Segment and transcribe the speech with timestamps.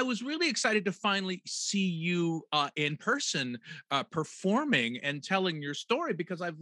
[0.00, 3.58] I was really excited to finally see you uh, in person
[3.90, 6.56] uh, performing and telling your story because I've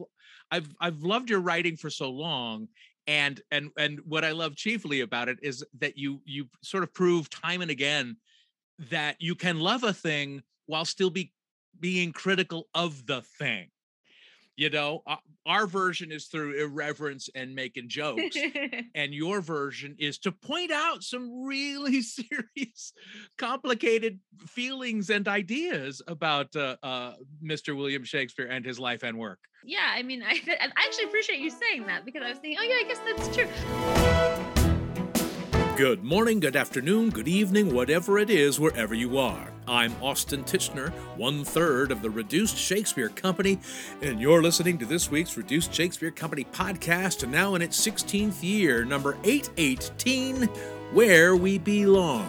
[0.50, 2.66] I've I've loved your writing for so long
[3.06, 6.92] and and and what I love chiefly about it is that you you sort of
[6.92, 8.16] prove time and again
[8.90, 11.32] that you can love a thing while still be
[11.78, 13.68] being critical of the thing
[14.58, 15.16] you know uh,
[15.46, 18.36] our version is through irreverence and making jokes
[18.94, 22.92] and your version is to point out some really serious
[23.38, 29.38] complicated feelings and ideas about uh, uh, mr william shakespeare and his life and work.
[29.64, 32.64] Yeah i mean I, I actually appreciate you saying that because i was thinking oh
[32.64, 34.07] yeah i guess that's true
[35.78, 39.52] Good morning, good afternoon, good evening, whatever it is, wherever you are.
[39.68, 43.60] I'm Austin Tichenor, one third of the Reduced Shakespeare Company,
[44.02, 48.42] and you're listening to this week's Reduced Shakespeare Company podcast, and now in its 16th
[48.42, 50.48] year, number 818
[50.92, 52.26] Where We Belong.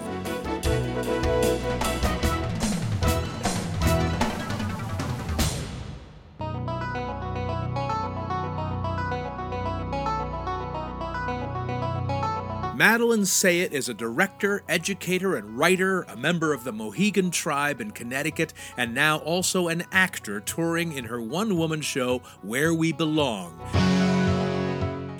[12.79, 17.91] Madeline Sayet is a director, educator, and writer, a member of the Mohegan tribe in
[17.91, 23.59] Connecticut, and now also an actor touring in her one woman show, Where We Belong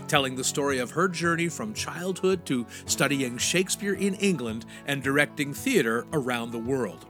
[0.07, 5.53] telling the story of her journey from childhood to studying Shakespeare in England and directing
[5.53, 7.05] theater around the world.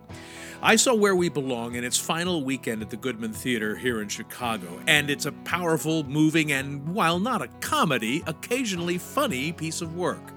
[0.64, 4.10] I saw Where We Belong in its final weekend at the Goodman Theater here in
[4.10, 9.96] Chicago, and it's a powerful, moving, and while not a comedy, occasionally funny piece of
[9.96, 10.34] work.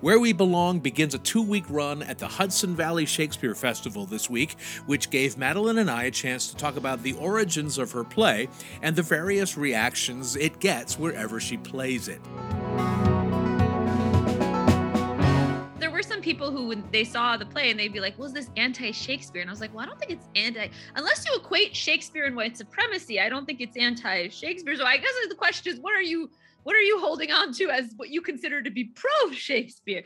[0.00, 4.28] Where We Belong begins a two week run at the Hudson Valley Shakespeare Festival this
[4.30, 8.04] week, which gave Madeline and I a chance to talk about the origins of her
[8.04, 8.48] play
[8.82, 12.20] and the various reactions it gets wherever she plays it.
[15.78, 18.32] There were some people who, when they saw the play, and they'd be like, "Was
[18.32, 21.74] this anti-Shakespeare?" And I was like, "Well, I don't think it's anti, unless you equate
[21.74, 23.20] Shakespeare and white supremacy.
[23.20, 26.30] I don't think it's anti-Shakespeare." So I guess the question is, what are you
[26.62, 30.04] what are you holding on to as what you consider to be pro Shakespeare?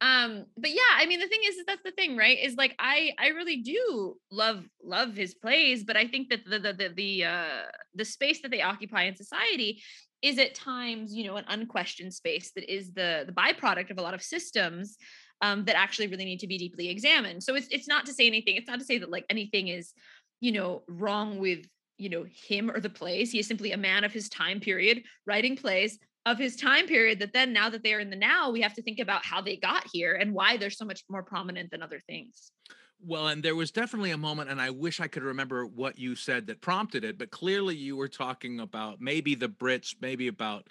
[0.00, 2.74] um but yeah i mean the thing is, is that's the thing right is like
[2.78, 6.88] i i really do love love his plays but i think that the the the,
[6.94, 7.62] the uh
[7.94, 9.82] the space that they occupy in society
[10.22, 14.02] is at times you know an unquestioned space that is the the byproduct of a
[14.02, 14.96] lot of systems
[15.40, 18.26] um, that actually really need to be deeply examined so it's it's not to say
[18.26, 19.92] anything it's not to say that like anything is
[20.40, 21.64] you know wrong with
[21.98, 23.30] you know him or the plays.
[23.30, 27.18] He is simply a man of his time period writing plays of his time period
[27.20, 29.56] that then now that they're in the now we have to think about how they
[29.56, 32.52] got here and why they're so much more prominent than other things.
[33.00, 36.16] Well, and there was definitely a moment, and I wish I could remember what you
[36.16, 40.66] said that prompted it, but clearly you were talking about maybe the Brits, maybe about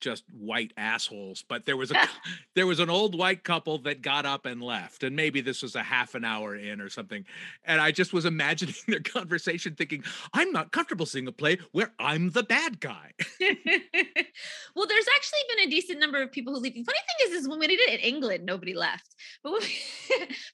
[0.00, 2.08] just white assholes but there was a
[2.54, 5.74] there was an old white couple that got up and left and maybe this was
[5.74, 7.24] a half an hour in or something
[7.64, 10.02] and i just was imagining their conversation thinking
[10.32, 13.12] i'm not comfortable seeing a play where i'm the bad guy.
[14.74, 16.74] Well there's actually been a decent number of people who leave.
[16.74, 19.58] The funny thing is is when we did it in england nobody left but we,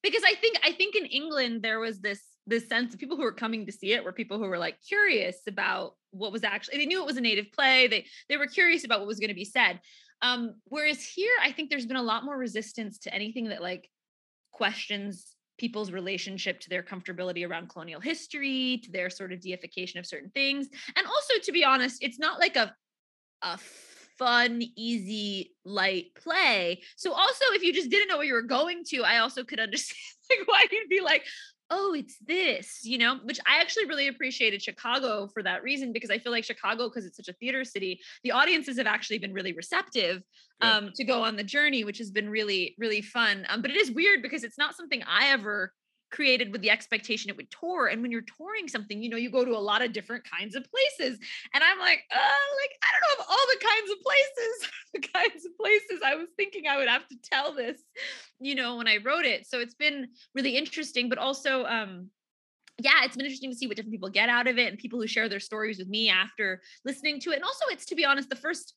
[0.03, 3.23] because i think i think in england there was this this sense of people who
[3.23, 6.79] were coming to see it were people who were like curious about what was actually
[6.79, 9.29] they knew it was a native play they they were curious about what was going
[9.29, 9.81] to be said.
[10.23, 13.91] Um whereas here i think there's been a lot more resistance to anything that like
[14.53, 20.07] questions people's relationship to their comfortability around colonial history to their sort of deification of
[20.07, 20.69] certain things.
[20.97, 22.75] And also to be honest it's not like a
[23.43, 23.59] a
[24.19, 26.81] fun easy light play.
[26.97, 29.61] So also if you just didn't know where you were going to i also could
[29.61, 29.99] understand
[30.31, 31.25] like why you'd be like
[31.71, 36.11] oh, it's this, you know, which I actually really appreciated Chicago for that reason because
[36.11, 39.33] I feel like Chicago, because it's such a theater city, the audiences have actually been
[39.33, 40.23] really receptive
[40.61, 43.47] um, to go on the journey, which has been really, really fun.
[43.49, 45.73] Um, but it is weird because it's not something I ever
[46.11, 47.87] created with the expectation it would tour.
[47.87, 50.55] And when you're touring something, you know, you go to a lot of different kinds
[50.55, 51.19] of places.
[51.53, 55.01] And I'm like, uh, like, I don't know if all the kinds of places, the
[55.01, 57.81] kinds of places I was thinking I would have to tell this,
[58.41, 59.47] you know, when I wrote it.
[59.47, 62.11] So it's been really interesting, but also, um,
[62.79, 65.01] yeah, it's been interesting to see what different people get out of it and people
[65.01, 67.37] who share their stories with me after listening to it.
[67.37, 68.75] And also, it's to be honest, the first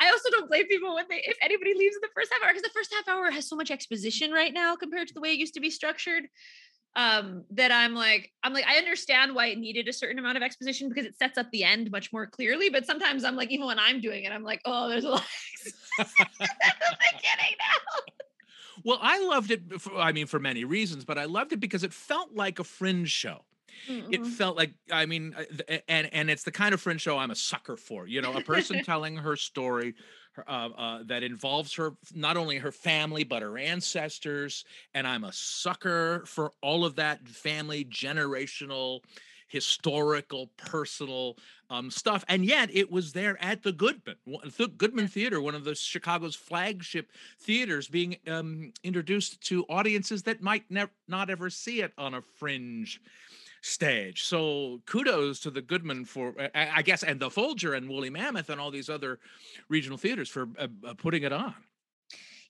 [0.00, 2.48] I also don't blame people when they if anybody leaves in the first half hour
[2.48, 5.30] because the first half hour has so much exposition right now compared to the way
[5.30, 6.24] it used to be structured
[6.96, 10.42] um that i'm like i'm like i understand why it needed a certain amount of
[10.42, 13.66] exposition because it sets up the end much more clearly but sometimes i'm like even
[13.66, 15.24] when i'm doing it i'm like oh there's a lot
[15.98, 18.12] of beginning now
[18.84, 21.82] well i loved it for, i mean for many reasons but i loved it because
[21.82, 23.44] it felt like a fringe show
[23.88, 24.12] mm-hmm.
[24.12, 27.30] it felt like I mean, uh, and and it's the kind of fringe show I'm
[27.30, 28.06] a sucker for.
[28.06, 29.94] You know, a person telling her story.
[30.48, 35.32] Uh, uh, that involves her not only her family but her ancestors and i'm a
[35.32, 38.98] sucker for all of that family generational
[39.54, 41.36] historical, personal
[41.70, 42.24] um, stuff.
[42.28, 46.34] And yet it was there at the Goodman, the Goodman Theater, one of the Chicago's
[46.34, 52.14] flagship theaters, being um, introduced to audiences that might never not ever see it on
[52.14, 53.00] a fringe
[53.64, 54.24] stage.
[54.24, 58.60] So kudos to the Goodman for, I guess, and the Folger and Woolly Mammoth and
[58.60, 59.18] all these other
[59.68, 61.54] regional theaters for uh, uh, putting it on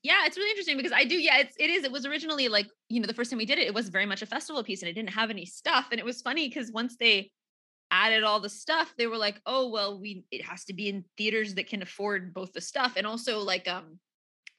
[0.05, 2.69] yeah it's really interesting because i do yeah it's it is it was originally like
[2.89, 4.83] you know the first time we did it it was very much a festival piece
[4.83, 7.31] and it didn't have any stuff and it was funny because once they
[7.91, 11.05] added all the stuff they were like oh well we it has to be in
[11.17, 13.99] theaters that can afford both the stuff and also like um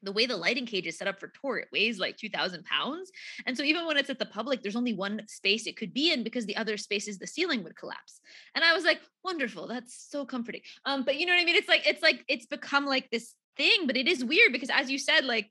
[0.05, 3.11] the way the lighting cage is set up for tour, it weighs like 2000 pounds.
[3.45, 6.11] And so even when it's at the public, there's only one space it could be
[6.11, 8.21] in because the other spaces, the ceiling would collapse.
[8.53, 9.67] And I was like, wonderful.
[9.67, 10.61] That's so comforting.
[10.85, 11.55] Um, but you know what I mean?
[11.55, 14.89] It's like, it's like, it's become like this thing, but it is weird because as
[14.89, 15.49] you said, like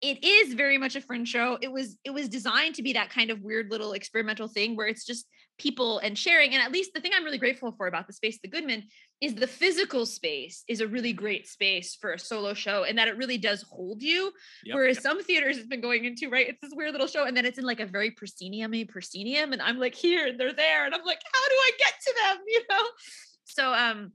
[0.00, 1.58] it is very much a fringe show.
[1.60, 4.86] It was it was designed to be that kind of weird little experimental thing where
[4.86, 5.26] it's just
[5.60, 6.54] people and sharing.
[6.54, 8.84] And at least the thing I'm really grateful for about the space, the Goodman,
[9.20, 13.08] is the physical space is a really great space for a solo show and that
[13.08, 14.32] it really does hold you.
[14.64, 15.02] Yep, Whereas yep.
[15.02, 16.48] some theaters has been going into, right?
[16.48, 19.60] It's this weird little show, and then it's in like a very proscenium proscenium, and
[19.60, 22.38] I'm like here and they're there, and I'm like, how do I get to them?
[22.48, 22.84] You know?
[23.44, 24.12] So um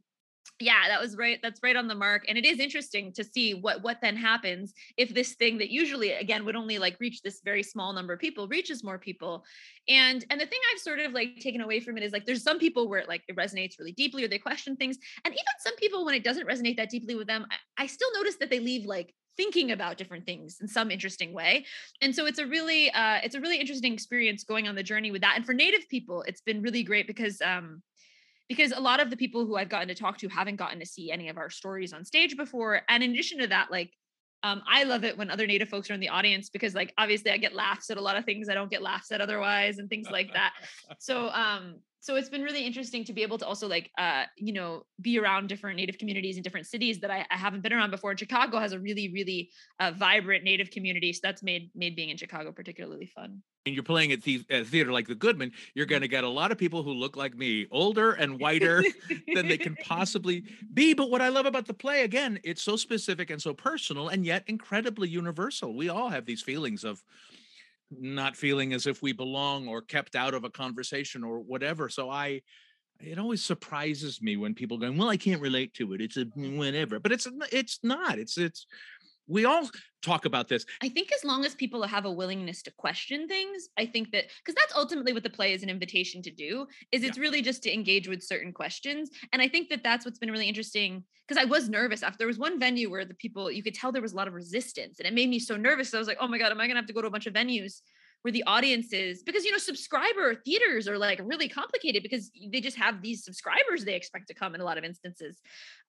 [0.59, 3.53] yeah that was right that's right on the mark and it is interesting to see
[3.53, 7.41] what what then happens if this thing that usually again would only like reach this
[7.43, 9.43] very small number of people reaches more people.
[9.89, 12.43] And and the thing i've sort of like taken away from it is like there's
[12.43, 15.43] some people where it like it resonates really deeply or they question things and even
[15.59, 18.49] some people when it doesn't resonate that deeply with them i, I still notice that
[18.49, 21.65] they leave like thinking about different things in some interesting way.
[22.01, 25.11] And so it's a really uh it's a really interesting experience going on the journey
[25.11, 27.81] with that and for native people it's been really great because um
[28.47, 30.85] because a lot of the people who I've gotten to talk to haven't gotten to
[30.85, 32.81] see any of our stories on stage before.
[32.89, 33.91] And in addition to that, like
[34.45, 37.31] um, I love it when other Native folks are in the audience because, like, obviously,
[37.31, 39.89] I get laughs at a lot of things I don't get laughs at otherwise, and
[39.89, 40.53] things like that.
[40.99, 44.53] so, um, so it's been really interesting to be able to also like uh you
[44.53, 47.89] know be around different native communities in different cities that I, I haven't been around
[47.89, 48.11] before.
[48.11, 49.49] And chicago has a really really
[49.79, 53.41] uh, vibrant native community so that's made made being in chicago particularly fun.
[53.65, 56.29] And you're playing at the at theater like the goodman you're going to get a
[56.29, 58.83] lot of people who look like me older and whiter
[59.33, 60.93] than they can possibly be.
[60.93, 64.23] But what i love about the play again it's so specific and so personal and
[64.23, 65.73] yet incredibly universal.
[65.75, 67.01] We all have these feelings of
[67.91, 71.89] not feeling as if we belong or kept out of a conversation or whatever.
[71.89, 72.41] So I,
[72.99, 76.01] it always surprises me when people go, well, I can't relate to it.
[76.01, 78.17] It's a whatever, but it's it's not.
[78.17, 78.65] It's it's
[79.27, 79.69] we all
[80.01, 80.65] talk about this.
[80.81, 84.25] I think as long as people have a willingness to question things, I think that
[84.43, 87.21] because that's ultimately what the play is an invitation to do is it's yeah.
[87.21, 89.09] really just to engage with certain questions.
[89.33, 92.27] And I think that that's what's been really interesting because I was nervous after there
[92.27, 94.99] was one venue where the people you could tell there was a lot of resistance
[94.99, 95.89] and it made me so nervous.
[95.89, 97.11] So I was like, oh my God, am I gonna have to go to a
[97.11, 97.81] bunch of venues
[98.25, 102.75] where the audiences because you know subscriber theaters are like really complicated because they just
[102.75, 105.39] have these subscribers they expect to come in a lot of instances.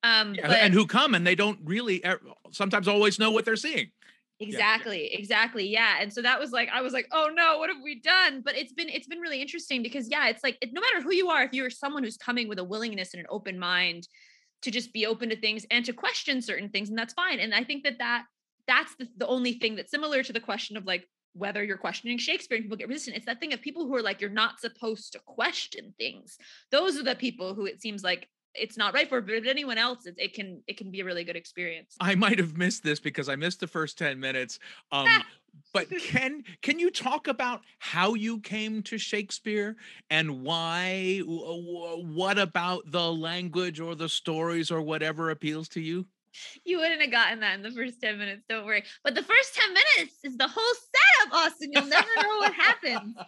[0.02, 2.04] Um yeah, but, and who come and they don't really
[2.50, 3.90] sometimes always know what they're seeing.
[4.38, 5.18] Exactly yeah.
[5.18, 8.02] exactly yeah and so that was like i was like oh no what have we
[8.02, 8.42] done?
[8.44, 11.14] But it's been it's been really interesting because yeah it's like it, no matter who
[11.14, 14.08] you are if you're someone who's coming with a willingness and an open mind
[14.60, 17.54] to just be open to things and to question certain things and that's fine and
[17.54, 18.24] i think that that
[18.66, 22.18] that's the, the only thing that's similar to the question of like whether you're questioning
[22.18, 23.16] Shakespeare and people get resistant.
[23.16, 26.38] It's that thing of people who are like, you're not supposed to question things.
[26.70, 30.06] Those are the people who it seems like it's not right for, but anyone else,
[30.06, 31.94] it, it can it can be a really good experience.
[32.00, 34.58] I might have missed this because I missed the first 10 minutes.
[34.92, 35.08] Um,
[35.72, 39.76] but can can you talk about how you came to Shakespeare
[40.10, 46.06] and why what about the language or the stories or whatever appeals to you?
[46.64, 48.42] you wouldn't have gotten that in the first 10 minutes.
[48.48, 48.84] Don't worry.
[49.04, 51.70] But the first 10 minutes is the whole setup, Austin.
[51.72, 53.14] You'll never know what happens.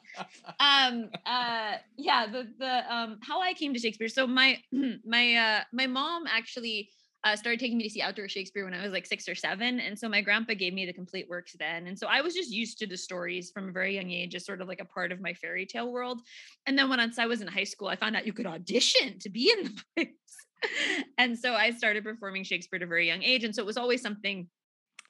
[0.60, 4.08] Um, uh, yeah, the, the, um, how I came to Shakespeare.
[4.08, 4.58] So my,
[5.04, 6.90] my, uh, my mom actually,
[7.24, 9.80] uh, started taking me to see outdoor Shakespeare when I was like six or seven.
[9.80, 11.86] And so my grandpa gave me the complete works then.
[11.86, 14.46] And so I was just used to the stories from a very young age as
[14.46, 16.20] sort of like a part of my fairy tale world.
[16.66, 19.30] And then once I was in high school, I found out you could audition to
[19.30, 20.14] be in the place.
[21.18, 23.44] and so I started performing Shakespeare at a very young age.
[23.44, 24.48] And so it was always something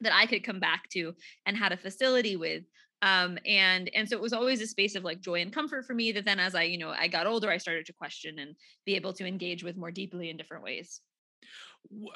[0.00, 1.14] that I could come back to
[1.47, 2.64] and had a facility with.
[3.00, 5.95] Um, and and so it was always a space of like joy and comfort for
[5.95, 8.57] me that then as I, you know, I got older, I started to question and
[8.85, 11.00] be able to engage with more deeply in different ways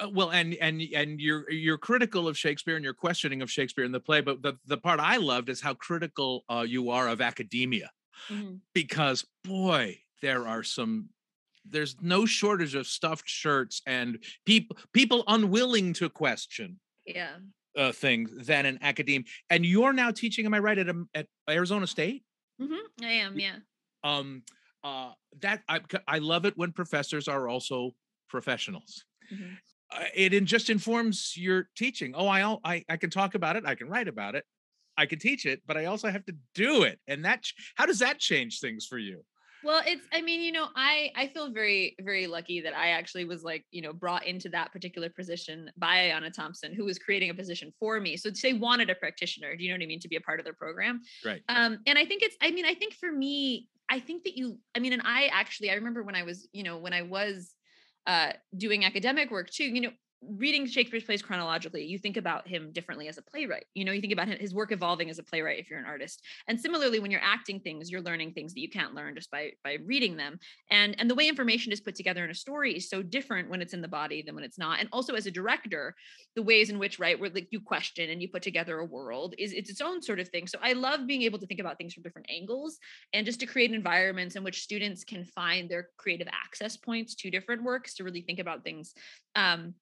[0.00, 3.84] uh, well and and and you're you're critical of shakespeare and you're questioning of shakespeare
[3.84, 7.08] in the play but the, the part i loved is how critical uh, you are
[7.08, 7.88] of academia
[8.28, 8.54] mm-hmm.
[8.74, 11.08] because boy, there are some
[11.68, 17.36] there's no shortage of stuffed shirts and people people unwilling to question yeah.
[17.76, 21.26] uh, things than an academe and you're now teaching am i right at, um, at
[21.48, 22.22] arizona state?
[22.60, 23.04] Mm-hmm.
[23.04, 23.56] i am yeah.
[24.04, 24.42] um
[24.84, 27.92] uh that i i love it when professors are also
[28.28, 29.04] professionals.
[29.32, 29.54] Mm-hmm.
[29.92, 32.14] uh, it in, just informs your teaching.
[32.16, 34.44] Oh I, I i can talk about it i can write about it
[34.96, 37.44] i can teach it but i also have to do it and that
[37.76, 39.24] how does that change things for you
[39.64, 43.24] well it's i mean you know i i feel very very lucky that i actually
[43.24, 47.30] was like you know brought into that particular position by Ayanna Thompson who was creating
[47.30, 48.16] a position for me.
[48.16, 50.40] So they wanted a practitioner do you know what i mean to be a part
[50.40, 51.00] of their program.
[51.24, 51.42] Right.
[51.48, 54.58] Um and i think it's i mean i think for me i think that you
[54.74, 57.54] i mean and i actually i remember when i was you know when i was
[58.06, 59.90] uh doing academic work too you know
[60.28, 63.64] reading Shakespeare's plays chronologically, you think about him differently as a playwright.
[63.74, 66.22] You know, you think about his work evolving as a playwright if you're an artist.
[66.48, 69.52] And similarly, when you're acting things, you're learning things that you can't learn just by
[69.64, 70.38] by reading them.
[70.70, 73.60] And and the way information is put together in a story is so different when
[73.60, 74.80] it's in the body than when it's not.
[74.80, 75.94] And also as a director,
[76.36, 79.34] the ways in which right where like you question and you put together a world
[79.38, 80.46] is it's its own sort of thing.
[80.46, 82.78] So I love being able to think about things from different angles
[83.12, 87.30] and just to create environments in which students can find their creative access points to
[87.30, 88.94] different works to really think about things
[89.34, 89.74] um,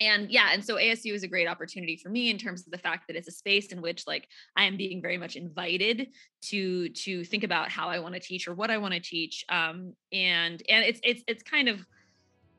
[0.00, 2.78] and yeah and so asu is a great opportunity for me in terms of the
[2.78, 6.08] fact that it's a space in which like i am being very much invited
[6.40, 9.44] to to think about how i want to teach or what i want to teach
[9.48, 11.84] um and and it's it's it's kind of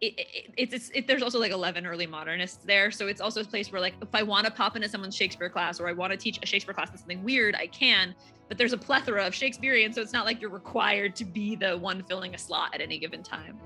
[0.01, 3.41] it, it, it's, it's it, there's also like 11 early modernists there so it's also
[3.41, 5.93] a place where like if i want to pop into someone's shakespeare class or i
[5.93, 8.15] want to teach a shakespeare class that's something weird i can
[8.48, 11.77] but there's a plethora of shakespearean so it's not like you're required to be the
[11.77, 13.60] one filling a slot at any given time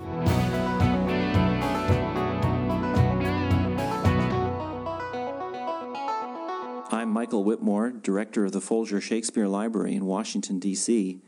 [7.13, 11.21] Michael Whitmore, Director of the Folger Shakespeare Library in Washington, D.C.,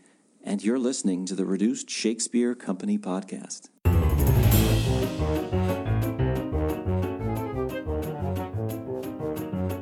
[0.44, 3.70] and you're listening to the Reduced Shakespeare Company podcast.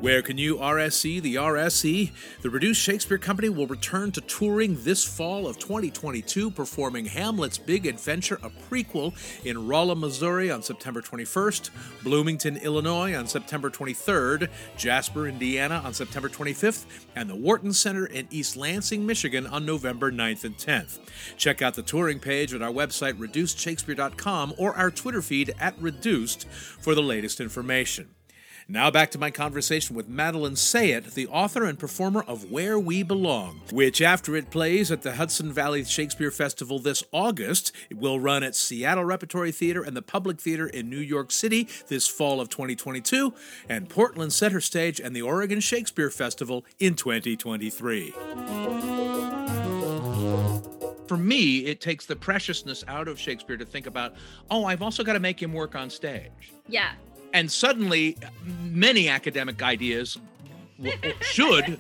[0.04, 2.12] Where can you RSC the RSC?
[2.42, 7.86] The Reduced Shakespeare Company will return to touring this fall of 2022, performing Hamlet's Big
[7.86, 9.14] Adventure, a prequel,
[9.46, 11.70] in Rolla, Missouri on September 21st,
[12.04, 16.84] Bloomington, Illinois on September 23rd, Jasper, Indiana on September 25th,
[17.16, 21.00] and the Wharton Center in East Lansing, Michigan on November 9th and 10th.
[21.38, 26.46] Check out the touring page at our website, reducedshakespeare.com, or our Twitter feed at Reduced
[26.50, 28.10] for the latest information.
[28.68, 33.04] Now back to my conversation with Madeline Sayet, the author and performer of Where We
[33.04, 38.22] Belong, which, after it plays at the Hudson Valley Shakespeare Festival this August, it will
[38.22, 42.40] run at Seattle Repertory Theater and the Public Theater in New York City this fall
[42.40, 43.34] of 2022,
[43.68, 48.14] and Portland Center Stage and the Oregon Shakespeare Festival in 2023
[51.06, 54.16] for me, it takes the preciousness out of Shakespeare to think about,
[54.50, 56.54] oh, I've also got to make him work on stage.
[56.68, 56.94] Yeah
[57.34, 58.18] and suddenly
[58.62, 60.18] many academic ideas
[61.22, 61.80] should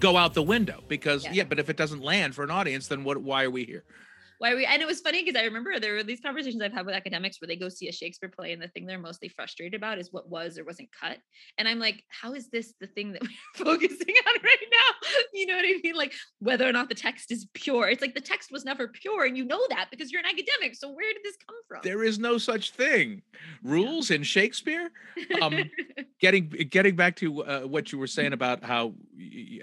[0.00, 1.32] go out the window because yeah.
[1.32, 1.44] yeah.
[1.44, 3.84] but if it doesn't land for an audience then what why are we here
[4.38, 6.86] why we and it was funny because I remember there were these conversations I've had
[6.86, 9.74] with academics where they go see a Shakespeare play and the thing they're mostly frustrated
[9.74, 11.18] about is what was or wasn't cut.
[11.58, 13.22] And I'm like, how is this the thing that
[13.58, 15.08] we're focusing on right now?
[15.32, 15.94] You know what I mean?
[15.94, 17.88] Like whether or not the text is pure.
[17.88, 20.74] It's like the text was never pure, and you know that because you're an academic.
[20.74, 21.80] So where did this come from?
[21.82, 23.22] There is no such thing.
[23.62, 24.90] Rules in Shakespeare.
[25.40, 25.70] Um,
[26.20, 28.94] getting getting back to uh, what you were saying about how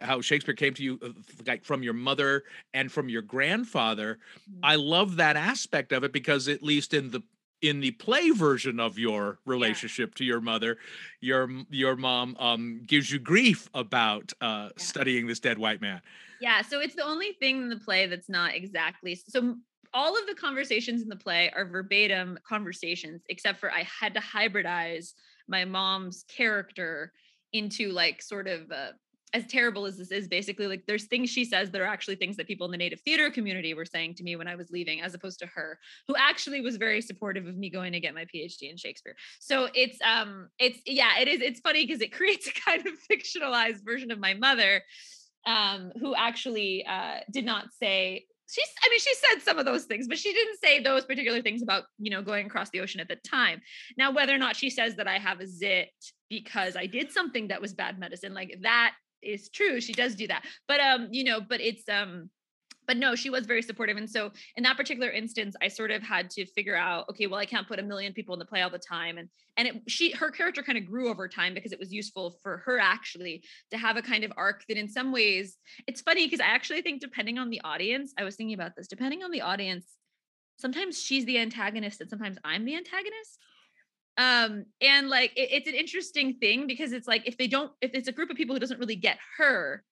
[0.02, 1.10] how Shakespeare came to you uh,
[1.48, 4.20] like from your mother and from your grandfather.
[4.50, 4.63] Mm-hmm.
[4.64, 7.22] I love that aspect of it because at least in the
[7.62, 10.18] in the play version of your relationship yeah.
[10.18, 10.78] to your mother,
[11.22, 14.70] your your mom um, gives you grief about uh, yeah.
[14.78, 16.02] studying this dead white man.
[16.42, 19.56] Yeah, so it's the only thing in the play that's not exactly so.
[19.96, 24.20] All of the conversations in the play are verbatim conversations, except for I had to
[24.20, 25.14] hybridize
[25.48, 27.14] my mom's character
[27.54, 28.94] into like sort of a
[29.34, 32.38] as terrible as this is, basically, like there's things she says that are actually things
[32.38, 35.02] that people in the native theater community were saying to me when I was leaving,
[35.02, 38.26] as opposed to her, who actually was very supportive of me going to get my
[38.26, 39.16] PhD in Shakespeare.
[39.40, 42.94] So it's um it's yeah, it is it's funny because it creates a kind of
[43.12, 44.84] fictionalized version of my mother,
[45.48, 49.86] um, who actually uh did not say she's i mean she said some of those
[49.86, 53.00] things but she didn't say those particular things about you know going across the ocean
[53.00, 53.62] at the time
[53.98, 55.90] now whether or not she says that i have a zit
[56.30, 58.94] because i did something that was bad medicine like that
[59.24, 62.30] is true she does do that but um you know but it's um
[62.88, 63.98] but no, she was very supportive.
[63.98, 67.40] And so in that particular instance, I sort of had to figure out, okay, well,
[67.40, 69.18] I can't put a million people in the play all the time.
[69.18, 72.38] And and it she her character kind of grew over time because it was useful
[72.42, 76.26] for her actually to have a kind of arc that in some ways it's funny
[76.26, 79.32] because I actually think depending on the audience, I was thinking about this, depending on
[79.32, 79.86] the audience,
[80.58, 83.40] sometimes she's the antagonist and sometimes I'm the antagonist
[84.18, 87.92] um and like it, it's an interesting thing because it's like if they don't if
[87.94, 89.84] it's a group of people who doesn't really get her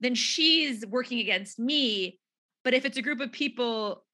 [0.00, 2.18] then she's working against me
[2.64, 4.04] but if it's a group of people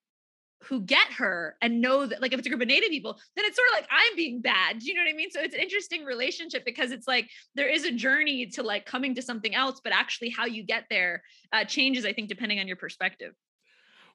[0.64, 3.44] who get her and know that, like, if it's a group of native people, then
[3.44, 4.78] it's sort of like I'm being bad.
[4.78, 5.30] Do you know what I mean?
[5.30, 9.14] So it's an interesting relationship because it's like there is a journey to like coming
[9.16, 12.66] to something else, but actually how you get there uh, changes, I think, depending on
[12.66, 13.32] your perspective.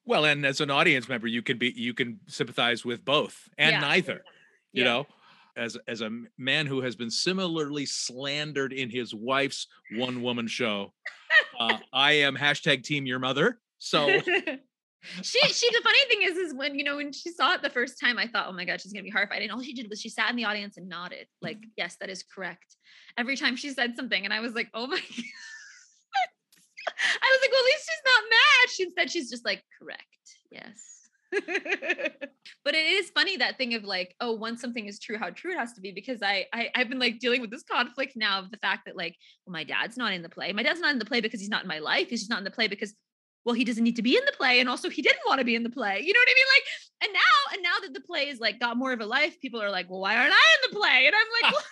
[0.05, 3.73] Well, and as an audience member, you can be you can sympathize with both and
[3.73, 3.79] yeah.
[3.79, 4.23] neither.
[4.71, 4.89] You yeah.
[4.89, 5.07] know,
[5.57, 10.93] as as a man who has been similarly slandered in his wife's one woman show,
[11.59, 13.59] uh, I am hashtag Team Your Mother.
[13.79, 14.07] So
[15.21, 17.69] she she the funny thing is is when you know when she saw it the
[17.69, 19.41] first time I thought oh my god she's gonna be horrified.
[19.41, 21.27] And all she did was she sat in the audience and nodded.
[21.41, 22.75] Like yes that is correct.
[23.17, 25.25] Every time she said something and I was like oh my god.
[27.21, 28.69] I was like well at least she's not mad.
[28.69, 30.03] She said she's just like correct.
[30.51, 30.96] Yes
[32.63, 35.51] but it is funny that thing of like oh once something is true how true
[35.51, 38.39] it has to be because I, I i've been like dealing with this conflict now
[38.39, 39.15] of the fact that like
[39.45, 41.49] well my dad's not in the play my dad's not in the play because he's
[41.49, 42.95] not in my life he's just not in the play because
[43.47, 44.59] well, he doesn't need to be in the play.
[44.59, 46.01] And also he didn't want to be in the play.
[46.03, 46.45] You know what I mean?
[46.53, 46.65] Like,
[47.01, 49.61] and now, and now that the play is like got more of a life, people
[49.61, 51.07] are like, well, why aren't I in the play?
[51.07, 51.53] And I'm like,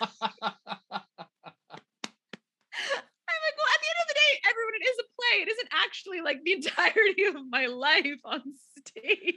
[3.28, 5.42] I'm like, well, at the end of the day, everyone, it is a play.
[5.42, 8.40] It isn't actually like the entirety of my life on
[8.78, 9.34] stage.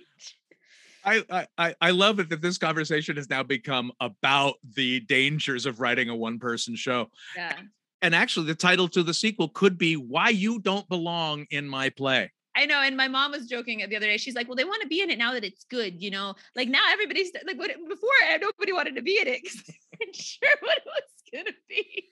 [1.06, 5.80] I, I I love it that this conversation has now become about the dangers of
[5.80, 7.10] writing a one person show.
[7.36, 7.56] Yeah
[8.02, 11.90] and actually the title to the sequel could be why you don't belong in my
[11.90, 14.18] play I know, and my mom was joking the other day.
[14.18, 16.34] She's like, "Well, they want to be in it now that it's good, you know.
[16.58, 19.76] Like now, everybody's like, what, before eh, nobody wanted to be in it because they
[19.98, 22.10] weren't sure what it was gonna be."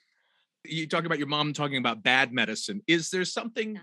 [0.64, 2.80] You talk about your mom talking about bad medicine.
[2.86, 3.80] Is there something yeah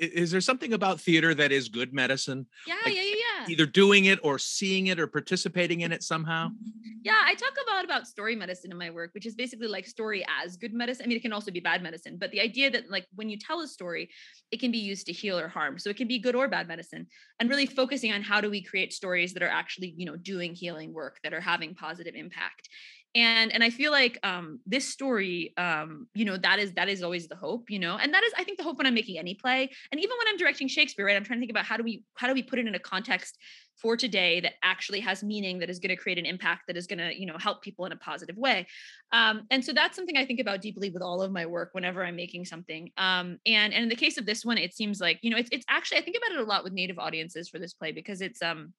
[0.00, 2.46] is there something about theater that is good medicine?
[2.66, 3.14] Yeah, like yeah, yeah,
[3.46, 3.52] yeah.
[3.52, 6.48] Either doing it or seeing it or participating in it somehow.
[6.48, 6.90] Mm-hmm.
[7.02, 10.24] Yeah, I talk about about story medicine in my work, which is basically like story
[10.42, 11.04] as good medicine.
[11.04, 13.38] I mean, it can also be bad medicine, but the idea that like when you
[13.38, 14.08] tell a story,
[14.50, 15.78] it can be used to heal or harm.
[15.78, 17.06] So it can be good or bad medicine,
[17.38, 20.54] and really focusing on how do we create stories that are actually you know doing
[20.54, 22.68] healing work that are having positive impact
[23.14, 27.02] and and i feel like um this story um you know that is that is
[27.02, 29.18] always the hope you know and that is i think the hope when i'm making
[29.18, 31.76] any play and even when i'm directing shakespeare right i'm trying to think about how
[31.76, 33.38] do we how do we put it in a context
[33.76, 36.86] for today that actually has meaning that is going to create an impact that is
[36.86, 38.66] going to you know help people in a positive way.
[39.12, 42.04] Um, and so that's something i think about deeply with all of my work whenever
[42.04, 42.90] i'm making something.
[42.96, 45.50] Um, and and in the case of this one it seems like you know it's,
[45.52, 48.20] it's actually i think about it a lot with native audiences for this play because
[48.20, 48.72] it's um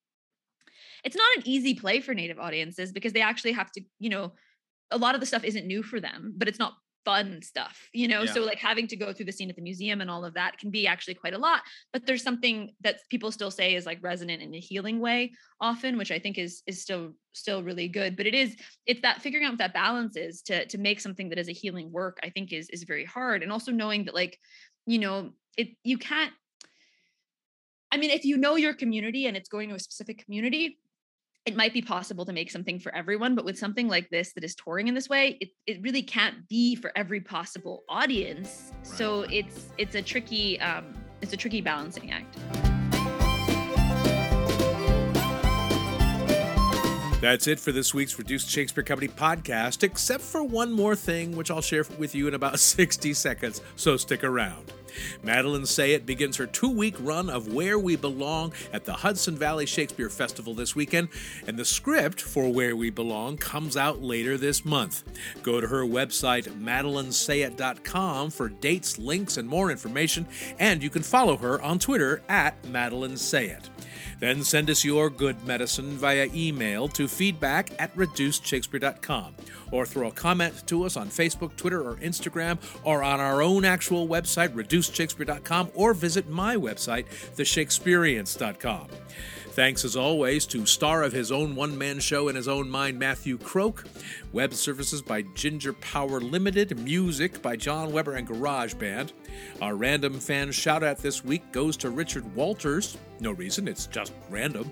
[1.03, 4.33] it's not an easy play for native audiences because they actually have to you know
[4.91, 6.73] a lot of the stuff isn't new for them but it's not
[7.05, 8.31] fun stuff you know yeah.
[8.33, 10.57] so like having to go through the scene at the museum and all of that
[10.57, 11.61] can be actually quite a lot
[11.93, 15.99] but there's something that people still say is like resonant in a healing way often
[15.99, 18.55] which i think is is still still really good but it is
[18.87, 21.53] it's that figuring out what that balance is to to make something that is a
[21.53, 24.39] healing work i think is is very hard and also knowing that like
[24.87, 26.33] you know it you can't
[27.91, 30.77] I mean, if you know your community and it's going to a specific community,
[31.45, 34.43] it might be possible to make something for everyone but with something like this that
[34.43, 38.87] is touring in this way it, it really can't be for every possible audience right.
[38.87, 40.85] so it's it's a tricky um
[41.21, 42.35] it's a tricky balancing act
[47.21, 51.49] That's it for this week's Reduced Shakespeare Company podcast, except for one more thing, which
[51.49, 54.71] I'll share with you in about 60 seconds, so stick around.
[55.23, 59.65] Madeline Sayet begins her two week run of Where We Belong at the Hudson Valley
[59.65, 61.09] Shakespeare Festival this weekend,
[61.47, 65.03] and the script for Where We Belong comes out later this month.
[65.43, 70.27] Go to her website, madelinesayet.com, for dates, links, and more information,
[70.59, 73.69] and you can follow her on Twitter at Madeline Sayet.
[74.19, 79.35] Then send us your good medicine via email to feedback at reducedshakespeare.com
[79.71, 83.65] or throw a comment to us on Facebook, Twitter, or Instagram, or on our own
[83.65, 88.87] actual website, reducedshakespeare.com, or visit my website, theshakespeareans.com.
[89.55, 92.99] Thanks as always to star of his own one man show in his own mind,
[92.99, 93.85] Matthew Croak.
[94.33, 96.77] Web services by Ginger Power Limited.
[96.77, 99.13] Music by John Weber and Garage Band.
[99.61, 102.97] Our random fan shout out this week goes to Richard Walters.
[103.21, 104.69] No reason, it's just random.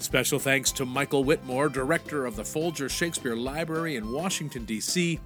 [0.00, 5.20] Special thanks to Michael Whitmore, director of the Folger Shakespeare Library in Washington, D.C.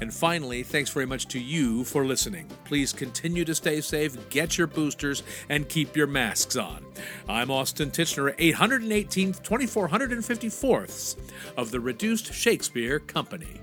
[0.00, 2.48] And finally, thanks very much to you for listening.
[2.64, 6.84] Please continue to stay safe, get your boosters, and keep your masks on.
[7.28, 11.16] I'm Austin Tichenor, 818th, 2454th
[11.56, 13.60] of the Reduced Shakespeare Company.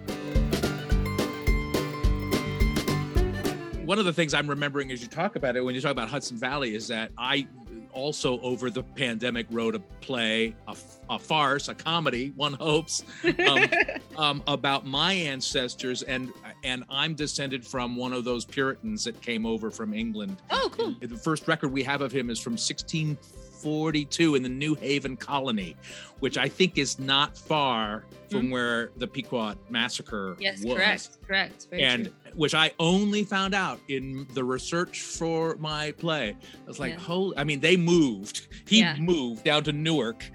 [3.85, 6.07] One of the things I'm remembering as you talk about it, when you talk about
[6.07, 7.45] Hudson Valley, is that I
[7.93, 10.75] also over the pandemic wrote a play, a,
[11.09, 13.03] a farce, a comedy, one hopes,
[13.47, 13.65] um,
[14.17, 16.31] um, about my ancestors, and
[16.63, 20.37] and I'm descended from one of those Puritans that came over from England.
[20.49, 20.95] Oh, cool!
[21.01, 25.75] The first record we have of him is from 1642 in the New Haven colony,
[26.19, 28.51] which I think is not far from mm.
[28.51, 30.75] where the Pequot massacre yes, was.
[30.75, 31.67] correct, correct.
[31.69, 32.13] Very and true.
[32.35, 36.35] Which I only found out in the research for my play.
[36.53, 36.99] I was like, yeah.
[36.99, 37.37] holy!
[37.37, 38.47] I mean, they moved.
[38.67, 38.95] He yeah.
[38.97, 40.25] moved down to Newark,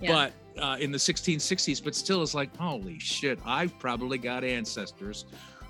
[0.00, 0.12] yeah.
[0.12, 0.32] but.
[0.58, 3.38] Uh, in the 1660s, but still, it's like, holy shit!
[3.44, 5.26] I've probably got ancestors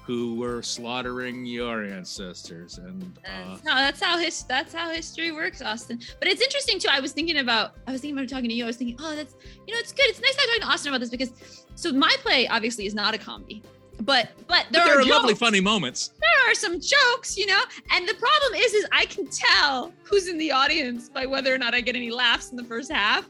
[0.07, 5.61] who were slaughtering your ancestors and uh, no that's how his that's how history works
[5.61, 8.55] austin but it's interesting too i was thinking about i was thinking about talking to
[8.55, 9.35] you i was thinking oh that's
[9.67, 12.47] you know it's good it's nice talking to austin about this because so my play
[12.47, 13.65] obviously is not a comedy
[14.03, 17.47] but but there, but there are, are lovely funny moments there are some jokes you
[17.47, 17.61] know
[17.93, 21.59] and the problem is is i can tell who's in the audience by whether or
[21.59, 23.29] not i get any laughs in the first half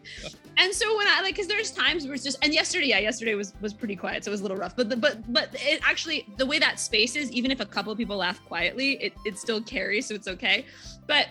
[0.59, 3.35] and so when I like, because there's times where it's just, and yesterday, yeah, yesterday
[3.35, 4.75] was was pretty quiet, so it was a little rough.
[4.75, 7.93] But the, but but it actually the way that space is, even if a couple
[7.93, 10.65] of people laugh quietly, it it still carries, so it's okay.
[11.07, 11.29] But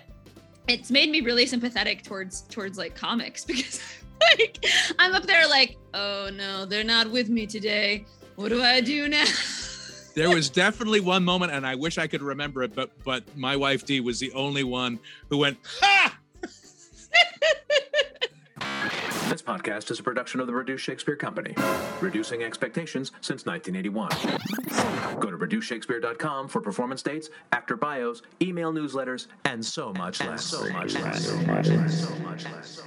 [0.67, 3.81] it's made me really sympathetic towards towards like comics because
[4.37, 4.63] like
[4.99, 8.05] I'm up there like, oh no, they're not with me today.
[8.35, 9.25] What do I do now?
[10.15, 13.55] there was definitely one moment, and I wish I could remember it, but but my
[13.55, 16.17] wife Dee was the only one who went ha.
[19.29, 21.55] This podcast is a production of the Reduced Shakespeare Company,
[21.99, 25.19] reducing expectations since 1981.
[25.19, 30.45] Go to reducedshakespeare.com for performance dates, actor bios, email newsletters, and so much less.
[30.45, 31.25] So much less.
[31.25, 32.07] So much less.
[32.07, 32.83] So much less.